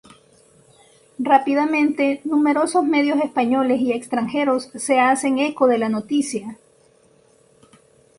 Rápidamente 1.19 2.21
numerosos 2.23 2.83
medios 2.83 3.19
españoles 3.21 3.81
y 3.81 3.91
extranjeros 3.91 4.71
se 4.73 4.99
hacen 4.99 5.37
eco 5.37 5.67
de 5.67 5.77
la 5.77 5.89
noticia. 5.89 6.57